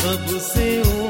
[0.00, 1.09] सबसे ऊँचा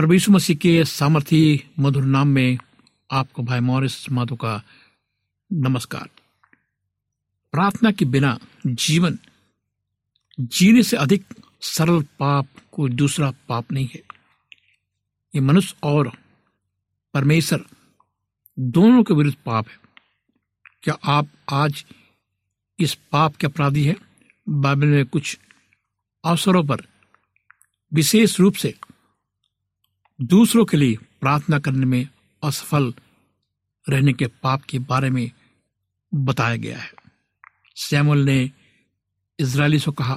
[0.00, 2.58] प्रभु मसीह के सामर्थी मधुर नाम में
[3.10, 4.62] आपको भाई मॉरिस माधो का
[5.52, 6.10] नमस्कार।
[7.52, 9.18] प्रार्थना के बिना जीवन
[10.40, 11.24] जीने से अधिक
[11.60, 14.02] सरल पाप कोई दूसरा पाप नहीं है।
[15.34, 16.12] ये मनुष्य और
[17.14, 17.64] परमेश्वर
[18.58, 19.78] दोनों के विरुद्ध पाप है।
[20.82, 21.84] क्या आप आज
[22.78, 23.96] इस पाप के अपराधी है?
[24.48, 25.38] बाइबल में कुछ
[26.24, 26.76] अवसरों पर
[27.94, 28.74] विशेष रूप से
[30.22, 32.08] दूसरों के लिए प्रार्थना करने में
[32.44, 32.94] असफल
[33.88, 35.30] रहने के पाप के बारे में
[36.14, 36.92] बताया गया है।
[37.74, 38.50] सैमुअल ने
[39.38, 40.14] इसराइली से कहा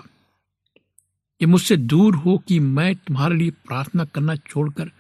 [1.40, 4.92] कि मुझसे दूर हो कि मैं तुम्हारे लिए प्रार्थना करना छोड़कर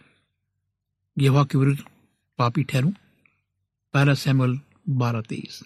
[1.18, 1.84] यहोवा के विरुद्ध
[2.38, 2.92] पापी ठहरूं।
[3.94, 5.64] पहला सैमुअल बारह तेईस।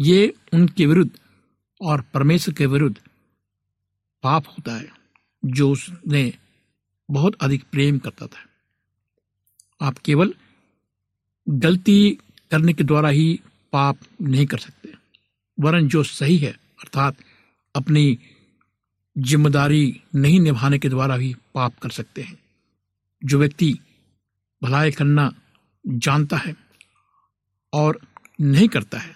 [0.00, 1.10] ये उनके विरुद्ध
[1.80, 2.96] और परमेश्वर के विरुद्ध
[4.22, 4.92] पाप होता है,
[5.44, 6.32] जो उसने
[7.08, 8.46] बहुत अधिक प्रेम करता था।
[9.80, 10.34] आप केवल
[11.46, 12.18] गलती
[12.50, 13.40] करने के द्वारा ही
[13.72, 14.92] पाप नहीं कर सकते।
[15.58, 17.16] वरन जो सही है, अर्थात
[17.74, 18.18] अपनी
[19.16, 22.38] ज़िम्मेदारी नहीं निभाने के द्वारा भी पाप कर सकते हैं।
[23.22, 23.72] जो व्यक्ति
[24.62, 25.32] भलाई करना
[25.84, 26.54] जानता है
[27.72, 28.00] और
[28.40, 29.14] नहीं करता है,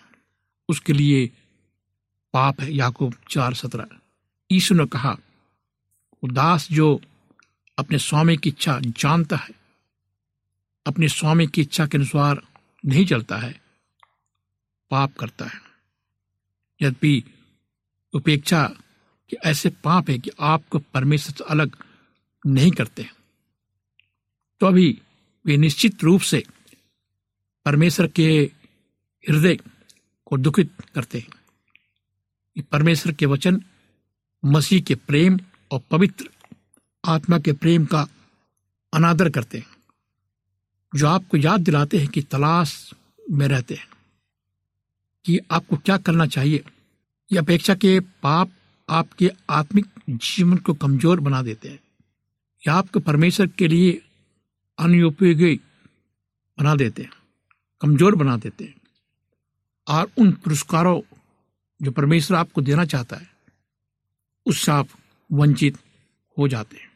[0.69, 1.27] उसके लिए
[2.35, 3.87] पाप है। याकूब चार सत्रह
[4.51, 5.17] यीशु ने कहा,
[6.23, 7.01] उदास जो
[7.81, 9.51] अपने स्वामी की इच्छा जानता है।
[10.87, 12.43] अपने स्वामी की इच्छा के अनुसार
[12.87, 13.61] नहीं चलता है।
[14.91, 15.61] पाप करता है।
[16.83, 17.23] यद्यपि
[18.15, 18.63] उपेक्षा
[19.31, 21.77] के ऐसे पाप है कि आपको परमेश्वर से अलग
[22.47, 23.11] नहीं करते
[24.61, 25.01] तो अभी
[25.47, 26.43] वे निश्चित रूप से
[27.65, 28.51] परमेश्वर के
[29.25, 29.57] हृदय
[30.25, 33.61] को दुखित करते हैं। परमेश्वर के वचन,
[34.45, 35.39] मसीह के प्रेम
[35.71, 36.29] और पवित्र
[37.05, 38.07] आत्मा के प्रेम का
[38.93, 39.67] अनादर करते हैं,
[40.93, 42.93] जो आपको याद दिलाते हैं कि तलाश
[43.31, 43.89] में रहते हैं,
[45.25, 46.65] कि आपको क्या करना चाहिए,
[47.31, 48.51] ये अपेक्षा के पाप
[48.89, 51.81] आपके आत्मिक जीवन को कमज़ोर बना देते हैं,
[52.65, 53.93] या आपको परमेश्वर के लिए
[54.79, 55.55] अनुपयोगी
[56.59, 57.11] बना देते हैं,
[57.81, 58.75] कमज़ोर बना देते हैं,
[59.87, 61.01] और उन पुरस्कारों
[61.81, 63.29] जो परमेश्वर आपको देना चाहता है,
[64.47, 64.89] उससे आप
[65.31, 65.79] वंचित
[66.37, 66.90] हो जाते हैं।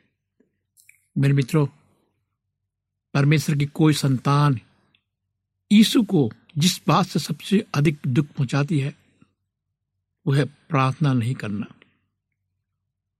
[1.19, 1.67] मेरे मित्रों,
[3.15, 4.61] परमेश्वर की कोई संतान
[5.73, 8.97] यीशु को जिस बात से सबसे अधिक दुख पहुंचाती है,
[10.27, 11.67] वह है प्रार्थना नहीं करना।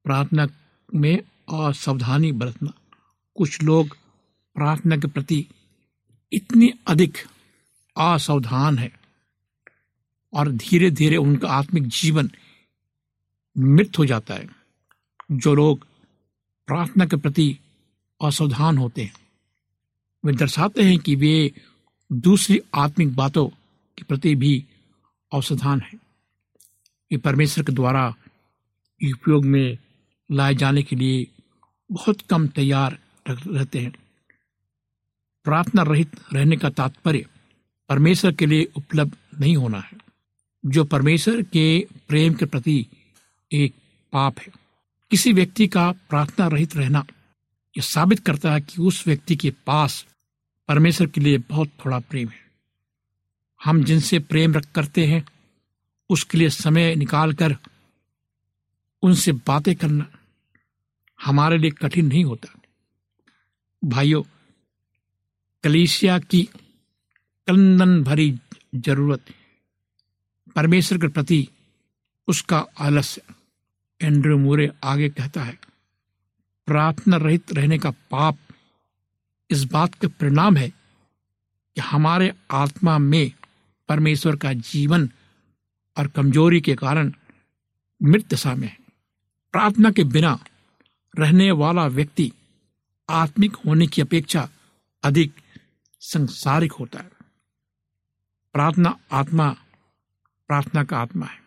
[0.05, 0.47] प्रार्थना
[0.95, 1.19] में
[1.69, 2.73] असावधानी बरतना।
[3.35, 3.97] कुछ लोग
[4.55, 5.49] प्रार्थना के प्रति
[6.33, 7.19] इतनी अधिक
[7.99, 8.93] असावधान है
[10.33, 12.31] और धीरे धीरे उनका आत्मिक जीवन
[13.59, 14.49] मृत हो जाता है।
[15.33, 15.87] जो लोग
[16.67, 17.59] प्रार्थना के प्रति
[18.25, 19.15] असावधान होते हैं।
[20.25, 21.53] वे दर्शाते हैं कि वे
[22.13, 23.47] दूसरी आत्मिक बातों
[23.99, 24.65] के प्रति भी
[25.35, 25.99] असावधान है।
[27.13, 28.09] ये परमेश्वर के द्वारा
[29.05, 29.79] उपयोग में
[30.33, 31.27] लाए जाने के लिए
[31.93, 33.93] बहुत कम तैयार रहते हैं।
[35.45, 37.27] प्रार्थना रहित रहने का तात्पर्य
[37.89, 39.99] परमेश्वर के लिए उपलब्ध नहीं होना है,
[40.67, 42.87] जो परमेश्वर के प्रेम के प्रति
[43.53, 43.75] एक
[44.13, 44.53] पाप है।
[45.11, 47.05] किसी व्यक्ति का प्रार्थना रहित रहना
[47.77, 50.05] यह साबित करता है कि उस व्यक्ति के पास
[50.69, 52.43] परमेश्वर के लिए बहुत थोड़ा प्रेम है।
[53.61, 55.25] हम जिनसे प्रेम रख करते हैं,
[56.11, 57.57] उसके लिए समय निकाल कर
[59.03, 60.07] उनसे बातें करना
[61.21, 62.49] हमारे लिए कठिन नहीं होता।
[63.83, 64.23] भाइयों,
[65.65, 66.43] कलीसिया की
[67.49, 68.31] कंदन भरी
[68.75, 69.25] ज़रूरत
[70.57, 71.49] परमेश्वर के प्रति
[72.29, 73.23] उसका आलस्य।
[74.01, 75.59] एंड्रू मोरे आगे कहता है
[76.67, 78.37] प्रार्थना रहित रहने का पाप
[79.51, 80.69] इस बात का परिणाम है
[81.75, 83.33] कि हमारे आत्मा में
[83.89, 85.11] परमेश्वर का जीवन
[85.99, 87.13] और कमज़ोरी के कारण
[88.03, 88.79] मृत दशा में है।
[89.53, 90.45] प्रार्थना के बिना
[91.19, 92.33] रहने वाला व्यक्ति
[93.11, 94.49] आत्मिक होने की अपेक्षा
[95.03, 95.35] अधिक
[96.01, 97.11] संसारिक होता है।
[98.53, 99.51] प्रार्थना आत्मा,
[100.49, 101.43] प्रार्थना का आत्मा है।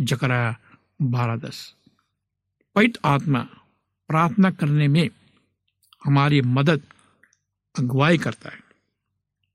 [0.00, 0.58] जकराया
[1.02, 1.74] बारह दस।
[2.74, 3.48] पवित्र आत्मा
[4.08, 5.10] प्रार्थना करने में
[6.04, 6.80] हमारी मदद
[7.78, 8.60] अगुवाई करता है।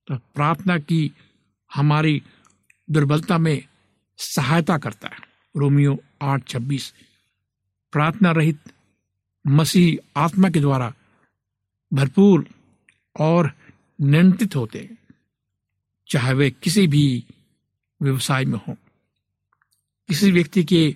[0.08, 1.12] तो प्रार्थना की
[1.76, 2.24] हमारी
[2.90, 3.64] दुर्बलता में
[4.18, 5.18] सहायता करता है।
[5.58, 6.94] रोमियो आठ छब्बीस।
[7.92, 8.60] प्रार्थना रहित
[9.48, 10.94] मसीह आत्मा के द्वारा
[11.94, 12.48] भरपूर
[13.20, 13.52] और
[14.02, 14.98] नियंत्रित होते हैं,
[16.10, 17.26] चाहे वे किसी भी
[18.02, 18.78] व्यवसाय में हो।
[20.08, 20.96] किसी व्यक्ति के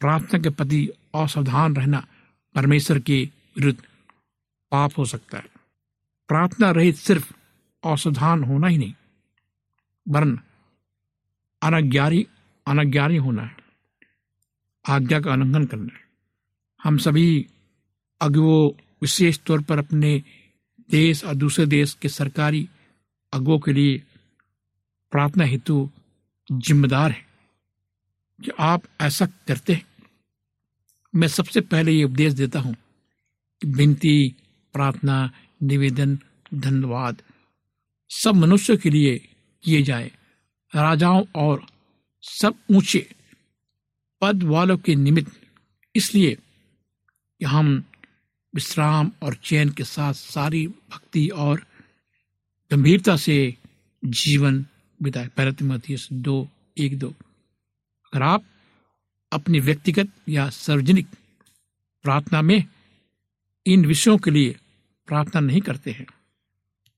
[0.00, 2.06] प्रार्थना के प्रति असावधान रहना
[2.54, 3.28] परमेश्वर के
[3.58, 3.80] विरुद्ध
[4.70, 5.48] पाप हो सकता है।
[6.28, 7.32] प्रार्थना रहित सिर्फ़
[7.84, 8.94] असावधान होना ही नहीं,
[10.08, 10.40] वरन
[11.62, 12.26] अनज्ञानी
[12.66, 13.56] अनज्ञानी होना है।
[14.88, 16.00] आज्ञा का उल्लंघन करना है।
[16.82, 17.46] हम सभी
[18.20, 18.70] अगुओं
[19.02, 20.22] विशेष तौर पर अपने
[20.90, 22.68] देश और दूसरे देश के सरकारी
[23.32, 24.02] अगुओं के लिए
[25.10, 25.90] प्रार्थना हेतु
[26.52, 27.26] जिम्मेदार है
[28.44, 29.86] कि आप ऐसा करते हैं।
[31.14, 32.74] मैं सबसे पहले ये उपदेश देता हूँ
[33.60, 34.34] कि विनती,
[34.72, 35.30] प्रार्थना,
[35.62, 36.18] निवेदन,
[36.54, 37.22] धन्यवाद
[38.10, 39.28] सब मनुष्य के लिए
[39.62, 40.12] किए जाए।
[40.74, 41.66] राजाओं और
[42.22, 43.10] सब ऊँचे
[44.20, 45.32] पद वालों के निमित्त।
[45.96, 46.34] इसलिए
[47.38, 47.84] कि हम
[48.54, 51.66] विश्राम और चैन के साथ सारी भक्ति और
[52.70, 53.56] गंभीरता से
[54.04, 54.66] जीवन
[55.02, 58.44] बिताए। पैरतमती दो, एक दो। अगर आप
[59.32, 61.06] अपनी व्यक्तिगत या सार्वजनिक
[62.02, 62.64] प्रार्थना में
[63.66, 64.56] इन विषयों के लिए
[65.06, 66.06] प्रार्थना नहीं करते हैं।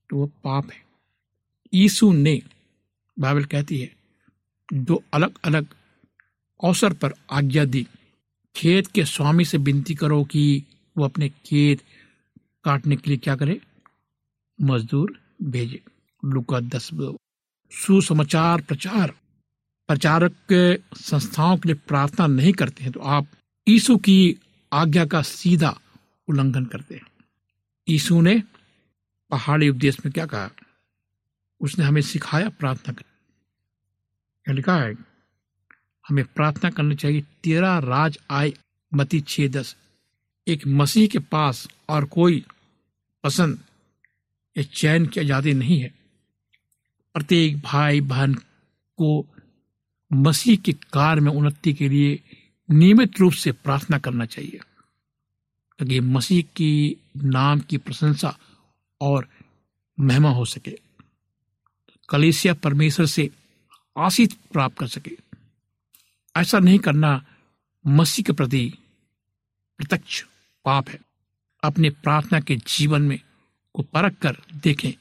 [0.09, 0.85] तो वह पाप है।
[1.73, 2.41] यीशु ने,
[3.19, 3.95] बाइबल कहती है,
[4.73, 5.67] दो अलग अलग
[6.63, 7.87] अवसर पर आज्ञा दी।
[8.55, 10.63] खेत के स्वामी से विनती करो कि
[10.97, 11.81] वो अपने खेत
[12.63, 13.61] काटने के लिए क्या करे?
[14.61, 15.83] मजदूर भेजे।
[16.25, 16.89] लुका दस,
[17.71, 19.13] सुसमाचार प्रचार।
[19.89, 23.27] प्रचारक के संस्थाओं के लिए प्रार्थना नहीं करते हैं तो आप
[23.67, 24.37] यीशु की
[24.71, 25.77] आज्ञा का सीधा
[26.27, 27.07] उल्लंघन करते हैं।
[27.87, 28.41] यीशु ने
[29.31, 30.49] पहाड़ी उपदेश में क्या कहा?
[31.61, 34.93] उसने हमें सिखाया प्रार्थना कर लिखा है?
[36.05, 38.53] हमें प्रार्थना करनी चाहिए, तेरा राज आए,
[38.91, 39.75] मती छह दस
[40.47, 42.43] एक मसीह के पास और कोई
[43.23, 43.59] पसंद
[44.55, 45.93] या चैन की आज़ादी नहीं है।
[47.15, 48.33] प्रत्येक भाई बहन
[48.99, 49.25] को
[50.13, 52.23] मसीह के कार्य में उन्नति के लिए
[52.71, 54.59] नियमित रूप से प्रार्थना करना चाहिए।
[55.79, 58.37] ताकि मसीह की नाम की प्रशंसा
[59.01, 59.27] और
[59.99, 60.79] महिमा हो सके।
[62.09, 63.29] कलेसिया परमेश्वर से
[63.97, 65.17] आशीष प्राप्त कर सके।
[66.35, 67.25] ऐसा नहीं करना
[67.87, 68.73] मसीह के प्रति
[69.77, 70.25] प्रत्यक्ष
[70.65, 70.99] पाप है।
[71.63, 73.19] अपने प्रार्थना के जीवन में
[73.73, 74.93] को परख कर देखें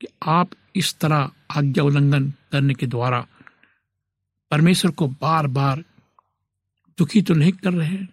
[0.00, 3.26] कि आप इस तरह आज्ञा उल्लंघन करने के द्वारा
[4.50, 5.84] परमेश्वर को बार बार
[6.98, 8.08] दुखी तो नहीं कर रहे हैं।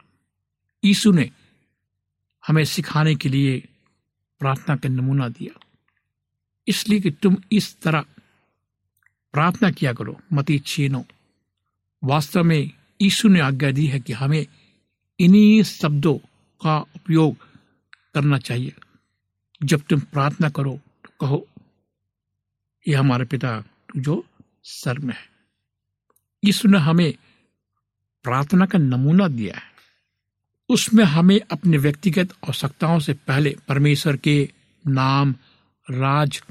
[0.84, 1.32] यीशु ने
[2.48, 3.70] हमें सिखाने के लिए
[4.40, 5.60] प्रार्थना का नमूना दिया।
[6.68, 8.06] इसलिए कि तुम इस तरह
[9.34, 11.06] प्रार्थना किया करो, मती छीनो।
[12.04, 14.48] वास्तव में यीशु ने आज्ञा दी है कि हमें
[15.20, 16.18] इन्हीं शब्दों
[16.62, 17.38] का उपयोग
[18.14, 18.74] करना चाहिए।
[19.64, 21.48] जब तुम प्रार्थना करो तो कहो,
[22.88, 23.64] ये हमारे पिता
[23.98, 24.26] जो
[24.64, 25.37] सर में है।
[26.44, 27.14] यीशु ने हमें
[28.24, 29.64] प्रार्थना का नमूना दिया है।
[30.70, 34.50] उसमें हमें अपने व्यक्तिगत आवश्यकताओं से पहले परमेश्वर के
[34.88, 35.36] नाम,
[35.92, 36.44] राज,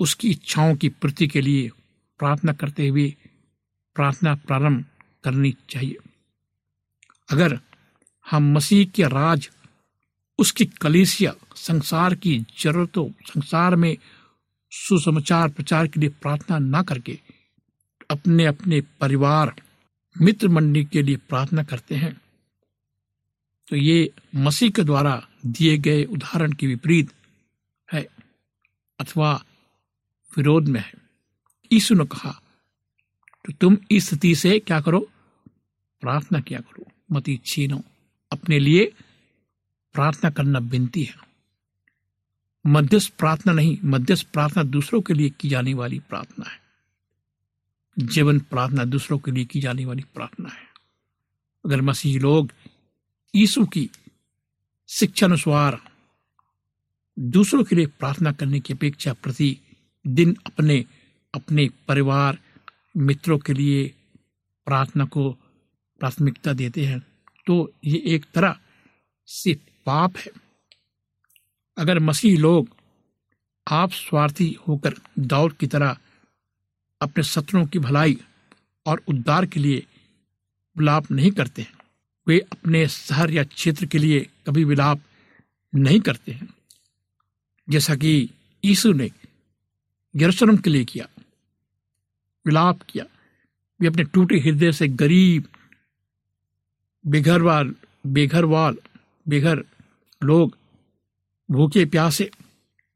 [0.00, 1.70] उसकी इच्छाओं की पूर्ति के लिए
[2.18, 3.16] प्रार्थना करते हुए
[3.94, 4.84] प्रार्थना प्रारंभ
[5.24, 5.96] करनी चाहिए।
[7.30, 7.60] अगर
[8.30, 9.50] हम मसीह के राज,
[10.38, 13.96] उसकी कलीसिया, संसार की जरूरतों, संसार में
[14.70, 17.18] सुसमाचार प्रचार के लिए प्रार्थना ना करके
[18.12, 19.54] अपने अपने परिवार
[20.16, 22.20] मित्र मंडली के लिए प्रार्थना करते हैं।
[23.68, 25.14] तो ये मसीह के द्वारा
[25.46, 27.12] दिए गए उदाहरण के विपरीत
[27.88, 28.06] है
[29.00, 29.32] अथवा
[30.36, 30.92] विरोध में है।
[31.72, 32.40] यीशु ने कहा
[33.44, 35.00] तो तुम इस स्थिति से क्या करो?
[36.02, 37.82] प्रार्थना किया करो, मती छीनो।
[38.32, 38.84] अपने लिए
[39.94, 41.14] प्रार्थना करना विनती है।
[42.66, 46.61] मध्यस्थ प्रार्थना नहीं, मध्यस्थ प्रार्थना दूसरों के लिए की जाने वाली प्रार्थना है।
[47.96, 50.64] जीवन प्रार्थना दूसरों के लिए की जाने वाली प्रार्थना है।
[51.64, 52.52] अगर मसीह लोग
[53.34, 53.88] यीशु की
[54.88, 55.78] शिक्षा अनुसार
[57.18, 59.56] दूसरों के लिए प्रार्थना करने की अपेक्षा प्रति
[60.04, 60.84] दिन अपने
[61.34, 62.38] अपने परिवार,
[62.96, 63.86] मित्रों के लिए
[64.66, 65.30] प्रार्थना को
[66.00, 67.00] प्राथमिकता देते हैं
[67.46, 68.56] तो ये एक तरह
[69.28, 69.54] से
[69.86, 70.30] पाप है।
[71.76, 72.68] अगर मसीह लोग
[73.66, 75.96] आप स्वार्थी होकर दाऊद की तरह
[77.02, 78.16] अपने शत्रुओं की भलाई
[78.86, 79.86] और उद्धार के लिए
[80.76, 81.74] विलाप नहीं करते हैं।
[82.26, 85.00] वे अपने शहर या क्षेत्र के लिए कभी विलाप
[85.74, 86.48] नहीं करते हैं।
[87.68, 88.30] जैसा कि
[88.64, 89.10] यीशु ने
[90.14, 91.08] यरूशलेम के लिए किया,
[92.46, 93.04] विलाप किया।
[93.80, 95.48] वे अपने टूटे हृदय से गरीब
[97.06, 97.74] बेघरवाल
[98.06, 98.76] बेघरवाल
[99.28, 99.64] बेघर
[100.22, 100.56] लोग,
[101.50, 102.30] भूखे प्यासे,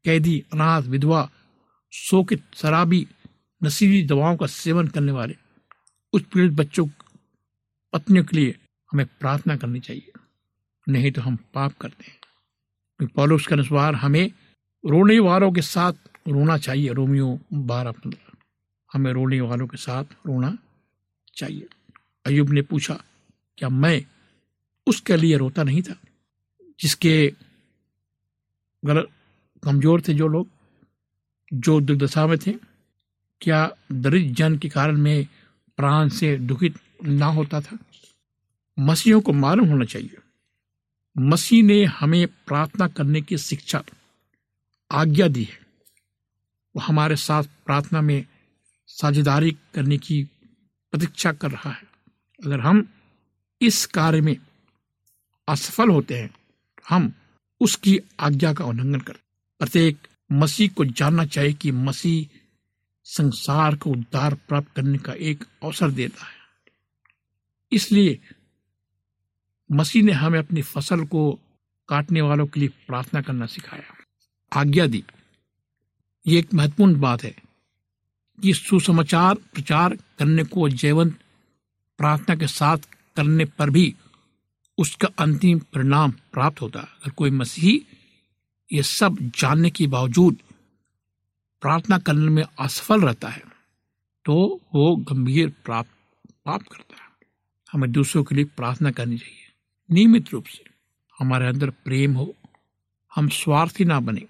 [0.05, 1.29] कैदी, अनाथ, विधवा,
[1.93, 3.07] शोकित, शराबी
[3.63, 5.35] नशीली दवाओं का सेवन करने वाले
[6.13, 6.87] उस पीड़ित बच्चों,
[7.93, 8.59] पत्नियों के लिए
[8.91, 10.11] हमें प्रार्थना करनी चाहिए।
[10.89, 12.17] नहीं तो हम पाप करते हैं।
[13.07, 14.31] पॉलोस के अनुसार हमें
[14.85, 15.93] रोने वालों के साथ
[16.27, 18.37] रोना चाहिए। रोमियो बारह पंद्रह।
[18.93, 20.57] हमें रोने वालों के साथ रोना
[21.35, 21.67] चाहिए।
[22.25, 23.03] अयुब ने पूछा,
[23.57, 24.05] क्या मैं
[24.87, 25.95] उसके लिए रोता नहीं था?
[26.79, 27.33] जिसके
[28.85, 29.09] गलत
[29.63, 30.47] कमज़ोर थे जो लोग,
[31.53, 32.76] जो दुर्दशा में थे?
[33.41, 35.27] क्या दरिद्र जन के कारण में
[35.77, 37.77] प्राण से दुखित ना होता था?
[38.77, 40.17] मसीहों को मालूम होना चाहिए।
[41.15, 43.83] मसीह ने हमें प्रार्थना करने की शिक्षा,
[44.91, 45.59] आज्ञा दी है।
[46.75, 48.25] वो हमारे साथ प्रार्थना में
[48.87, 50.23] साझेदारी करने की
[50.93, 51.83] प्रतीक्षा कर रहा है।
[52.45, 52.87] अगर हम
[53.61, 54.35] इस कार्य में
[55.47, 57.13] असफल होते हैं तो हम
[57.61, 59.13] उसकी आज्ञा का उल्लंघन कर
[59.61, 62.36] प्रत्येक मसीह को जानना चाहिए कि मसीह
[63.07, 66.35] संसार को उद्धार प्राप्त करने का एक अवसर देता है।
[67.71, 68.19] इसलिए
[69.71, 71.39] मसीह ने हमें अपनी फ़सल को
[71.89, 73.93] काटने वालों के लिए प्रार्थना करना सिखाया।
[74.53, 75.03] आज्ञा दी।
[76.27, 77.35] ये एक महत्वपूर्ण बात है
[78.41, 81.19] कि सुसमाचार प्रचार करने को जैवंत
[81.97, 82.77] प्रार्थना के साथ
[83.15, 83.95] करने पर भी
[84.77, 87.95] उसका अंतिम परिणाम प्राप्त होता है। अगर कोई मसीह
[88.75, 90.37] ये सब जानने के बावजूद
[91.61, 93.43] प्रार्थना करने में असफल रहता है
[94.25, 95.89] तो वो गंभीर प्राप्त
[96.45, 97.09] पाप करता है।
[97.73, 99.45] हमें दूसरों के लिए प्रार्थना करनी चाहिए।
[99.89, 100.63] नियमित रूप से
[101.19, 102.35] हमारे अंदर प्रेम हो,
[103.15, 104.25] हम स्वार्थी ना बने,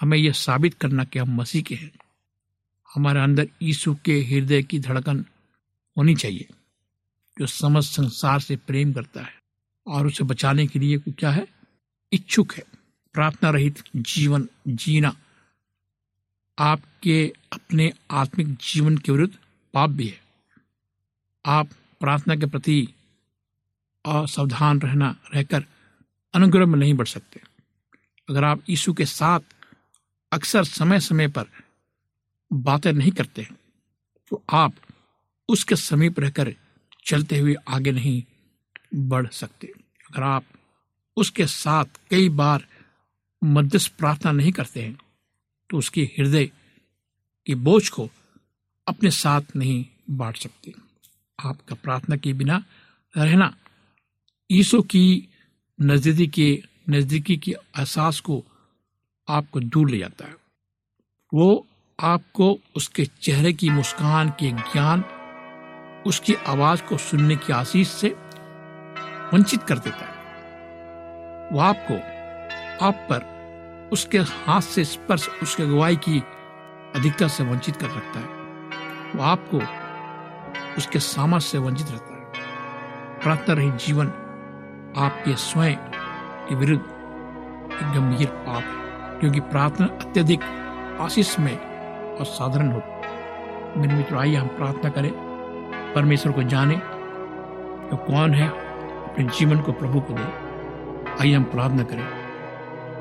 [0.00, 1.92] हमें यह साबित करना कि हम मसीह के हैं।
[2.94, 5.24] हमारे अंदर यीशु के हृदय की धड़कन
[5.96, 6.48] होनी चाहिए,
[7.38, 9.34] जो समस्त संसार से प्रेम करता है
[9.86, 11.46] और उसे बचाने के लिए क्या है?
[12.12, 12.64] इच्छुक है।
[13.14, 15.16] प्रार्थना रहित जीवन जीना।
[16.58, 19.34] आपके अपने आत्मिक जीवन के विरुद्ध
[19.74, 20.20] पाप भी है।
[21.44, 21.68] आप
[22.00, 22.82] प्रार्थना के प्रति
[24.04, 25.64] असावधान रहना, रहकर
[26.34, 27.40] अनुग्रह में नहीं बढ़ सकते।
[28.28, 29.40] अगर आप यीशु के साथ
[30.32, 31.46] अक्सर समय समय पर
[32.50, 33.46] बातें नहीं करते
[34.30, 34.74] तो आप
[35.48, 36.54] उसके समीप रहकर
[37.04, 38.22] चलते हुए आगे नहीं
[38.94, 40.44] बढ़ सकते। अगर आप
[41.16, 42.66] उसके साथ कई बार
[43.42, 44.98] मध्यस्थ प्रार्थना नहीं करते हैं
[45.72, 46.50] तो उसके हृदय
[47.46, 48.08] के बोझ को
[48.88, 50.72] अपने साथ नहीं बांट सकते।
[51.44, 52.64] आपका प्रार्थना के बिना
[53.16, 53.56] रहना,
[54.50, 55.28] ईसो की
[55.80, 58.44] नजदीकी के नजदीकी के एहसास को
[59.28, 60.34] आपको दूर ले जाता है।
[61.34, 61.66] वो
[62.00, 65.04] आपको उसके चेहरे की मुस्कान के ज्ञान,
[66.06, 68.08] उसकी आवाज़ को सुनने की आशीष से
[69.34, 70.16] वंचित कर देता है।
[71.52, 71.94] वो आपको
[72.86, 73.31] आप पर
[73.92, 76.22] उसके हाथ से स्पर्श उसके अगुवाई की
[76.96, 78.26] अधिकता से वंचित कर रखता है।
[79.16, 79.60] वो आपको
[80.78, 82.22] उसके सामर्थ से वंचित रहता है।
[83.22, 84.06] प्रार्थना रहित जीवन
[84.96, 85.76] आपके स्वयं
[86.48, 86.82] के विरुद्ध
[87.72, 90.42] एक गंभीर पाप है, क्योंकि प्रार्थना अत्यधिक
[91.00, 91.56] आशीष में
[92.16, 92.92] और साधारण होती
[93.80, 95.12] मेरे मित्र, आइए हम प्रार्थना करें।
[95.94, 96.76] परमेश्वर को जाने
[97.90, 100.24] तो कौन है, अपने जीवन को प्रभु को दे।
[101.20, 102.21] आइए हम प्रार्थना करें।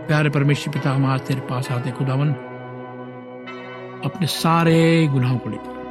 [0.08, 2.32] प्यारे परमेश्वर पिता, हम आज तेरे पास आते खुदावन।
[4.06, 5.82] अपने सारे गुनाहों को लेकर।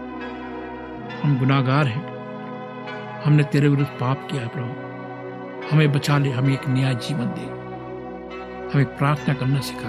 [1.25, 2.17] हम गुनाहगार हैं।
[3.23, 4.91] हमने तेरे विरुद्ध पाप किया है, प्रभु।
[5.73, 7.61] हमें बचा ले, हमें एक नया जीवन दे।
[8.75, 9.89] हमें प्रार्थना करना सिखा,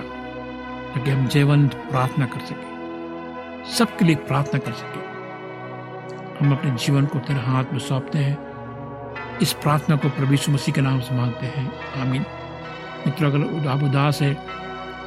[0.93, 2.71] ताकि हम जीवंत प्रार्थना कर सके।
[3.71, 4.99] सबके लिए प्रार्थना कर सके।
[6.45, 8.37] हम अपने जीवन को तेरे हाथ में सौंपते हैं।
[9.41, 12.25] इस प्रार्थना को प्रभु मसीह के नाम से मांगते हैं। आमीन।
[13.05, 14.33] मित्र, अगर आप उदास है,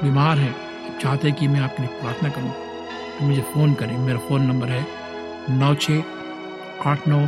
[0.02, 2.52] बीमार है, आप चाहते हैं कि मैं आपके लिए प्रार्थना करूँ
[3.18, 4.86] तो मुझे फ़ोन करें। मेरा फ़ोन नंबर है
[5.50, 6.02] नौ छः
[6.86, 7.20] आठ नौ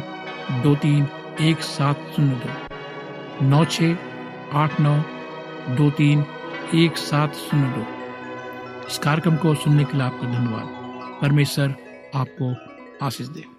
[0.62, 1.06] दो तीन
[1.40, 3.96] एक सात शून्य दो। नौ छः
[4.54, 4.96] आठ नौ
[5.76, 6.24] दो तीन
[6.74, 7.86] एक सात शून्य दो।
[8.86, 11.74] इस कार्यक्रम को सुनने के लिए आपका धन्यवाद। परमेश्वर
[12.14, 12.54] आपको
[13.06, 13.55] आशीष दे।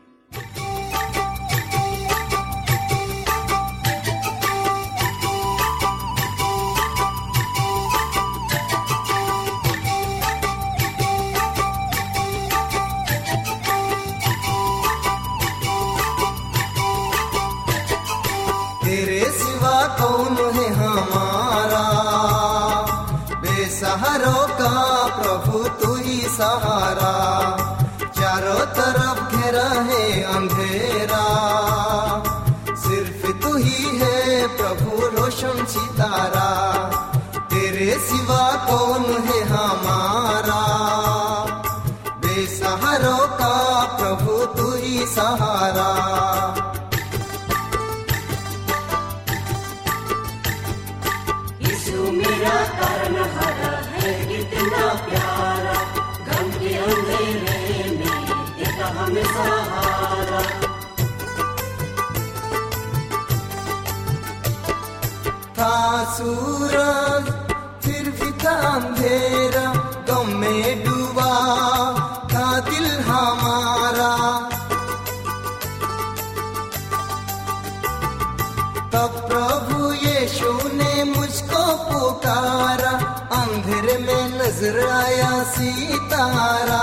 [85.44, 86.82] सितारा,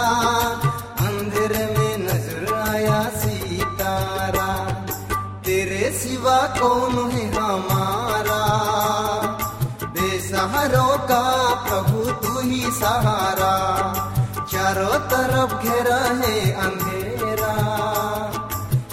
[1.06, 4.70] अंधेरे में नज़र आया सितारा।
[5.44, 8.44] तेरे सिवा कौन है हमारा?
[9.84, 13.54] बेसहारों का प्रभु तू ही सहारा।
[14.52, 17.54] चारों तरफ़ घेरा है अंधेरा।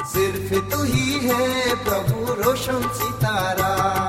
[0.05, 4.00] सिर्फ़ तू ही है प्रभु रोशन सितारा।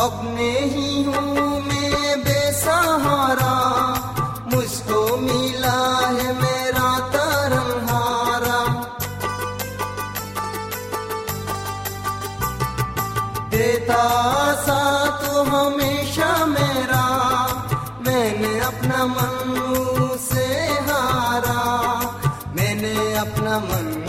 [0.00, 3.54] अपने ही हूँ मैं बेसहारा,
[4.54, 8.60] मुझको मिला है मेरा तरंगारा
[13.50, 14.04] देता
[14.66, 14.80] सा
[15.22, 17.04] तो हमेशा मेरा,
[18.06, 19.37] मैंने अपना मन
[23.58, 24.04] मन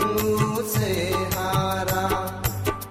[0.74, 2.08] से हारा।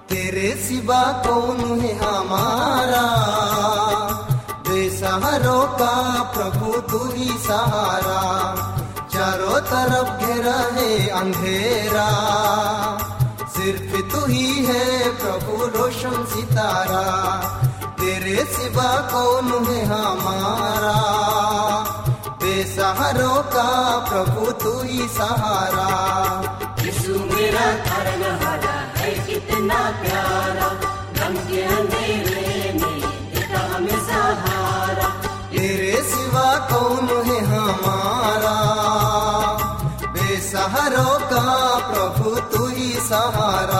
[0.08, 3.06] तेरे सिवा कौन है हमारा?
[4.68, 8.20] बेसहारों का प्रभु तू ही सहारा।
[9.12, 12.08] चारों तरफ़ घेरा है अंधेरा।
[13.42, 17.36] सिर्फ़ तू ही है प्रभु रोशन सितारा।
[18.00, 21.00] तेरे सिवा कौन है हमारा?
[22.28, 25.90] बेसहारों का प्रभु तू ही सहारा।
[27.58, 30.68] हरा है, कितना प्यारा।
[31.12, 33.00] गम के अंधेरे में
[33.56, 35.08] हमें सहारा।
[35.50, 38.56] तेरे सिवा कौन है हमारा?
[40.06, 43.79] बेसहारों का प्रभु तू ही सहारा।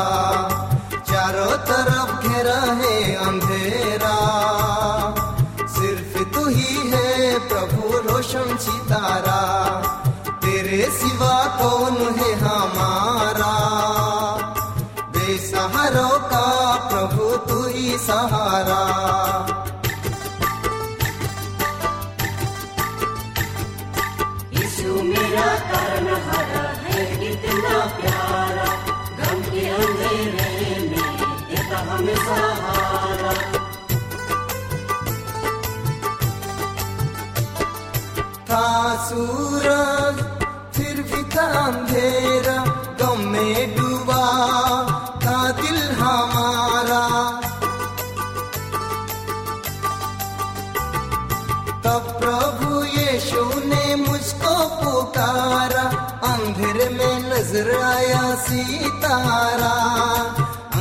[51.85, 55.85] तब प्रभु यीशु ने मुझको पुकारा।
[56.31, 59.75] अंधेरे में नज़र आया सितारा।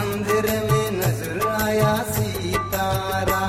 [0.01, 3.43] अंधेरे में नज़र आया सितारा।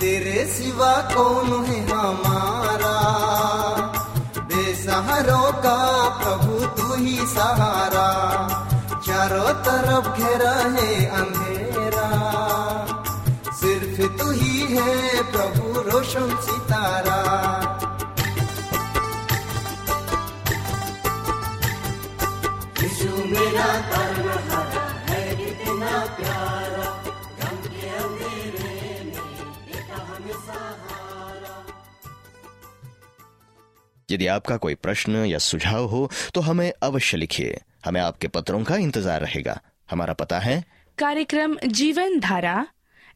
[0.00, 1.79] तेरे सिवा कौन है?
[16.10, 17.18] रोशन सितारा
[22.82, 23.66] यीशु मेरा
[25.08, 26.88] है कितना प्यारा
[27.40, 28.72] गम के अंधेरे
[29.04, 29.22] में
[29.66, 31.54] देता हमें सहारा
[34.10, 38.76] यदि आपका कोई प्रश्न या सुझाव हो तो हमें अवश्य लिखिए। हमें आपके पत्रों का
[38.76, 40.62] इंतज़ार रहेगा। हमारा पता है
[40.98, 42.66] कार्यक्रम Jeevan Dhara